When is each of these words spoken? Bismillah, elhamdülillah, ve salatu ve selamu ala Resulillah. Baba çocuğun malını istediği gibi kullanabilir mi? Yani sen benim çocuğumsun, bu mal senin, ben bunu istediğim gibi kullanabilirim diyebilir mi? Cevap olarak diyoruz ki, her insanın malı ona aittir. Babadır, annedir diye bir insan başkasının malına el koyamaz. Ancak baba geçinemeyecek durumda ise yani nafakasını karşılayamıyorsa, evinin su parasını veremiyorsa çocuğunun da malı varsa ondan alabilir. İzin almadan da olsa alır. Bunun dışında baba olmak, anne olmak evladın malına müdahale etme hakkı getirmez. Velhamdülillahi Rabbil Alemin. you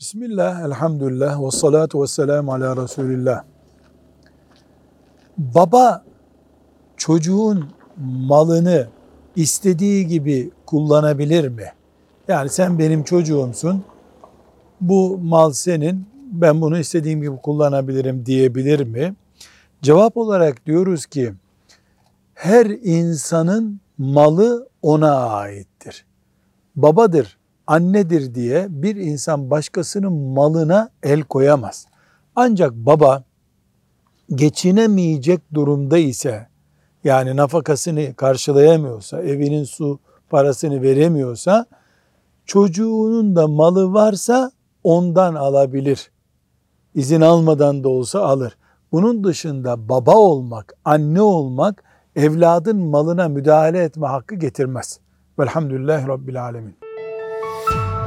Bismillah, 0.00 0.64
elhamdülillah, 0.64 1.42
ve 1.42 1.50
salatu 1.50 2.02
ve 2.02 2.06
selamu 2.06 2.52
ala 2.52 2.76
Resulillah. 2.76 3.44
Baba 5.38 6.04
çocuğun 6.96 7.68
malını 7.98 8.88
istediği 9.36 10.06
gibi 10.06 10.50
kullanabilir 10.66 11.48
mi? 11.48 11.72
Yani 12.28 12.48
sen 12.48 12.78
benim 12.78 13.04
çocuğumsun, 13.04 13.84
bu 14.80 15.18
mal 15.18 15.52
senin, 15.52 16.06
ben 16.32 16.60
bunu 16.60 16.78
istediğim 16.78 17.22
gibi 17.22 17.36
kullanabilirim 17.36 18.26
diyebilir 18.26 18.80
mi? 18.80 19.14
Cevap 19.82 20.16
olarak 20.16 20.66
diyoruz 20.66 21.06
ki, 21.06 21.34
her 22.34 22.66
insanın 22.66 23.80
malı 23.98 24.68
ona 24.82 25.16
aittir. 25.16 26.04
Babadır, 26.76 27.38
annedir 27.66 28.34
diye 28.34 28.66
bir 28.70 28.96
insan 28.96 29.50
başkasının 29.50 30.12
malına 30.12 30.90
el 31.02 31.22
koyamaz. 31.22 31.86
Ancak 32.36 32.72
baba 32.72 33.24
geçinemeyecek 34.34 35.54
durumda 35.54 35.98
ise 35.98 36.48
yani 37.04 37.36
nafakasını 37.36 38.14
karşılayamıyorsa, 38.14 39.22
evinin 39.22 39.64
su 39.64 39.98
parasını 40.30 40.82
veremiyorsa 40.82 41.66
çocuğunun 42.46 43.36
da 43.36 43.48
malı 43.48 43.92
varsa 43.92 44.52
ondan 44.84 45.34
alabilir. 45.34 46.10
İzin 46.94 47.20
almadan 47.20 47.84
da 47.84 47.88
olsa 47.88 48.20
alır. 48.20 48.56
Bunun 48.92 49.24
dışında 49.24 49.88
baba 49.88 50.16
olmak, 50.16 50.74
anne 50.84 51.22
olmak 51.22 51.84
evladın 52.16 52.76
malına 52.76 53.28
müdahale 53.28 53.82
etme 53.82 54.06
hakkı 54.06 54.34
getirmez. 54.34 55.00
Velhamdülillahi 55.38 56.08
Rabbil 56.08 56.42
Alemin. 56.42 56.83
you 57.70 58.03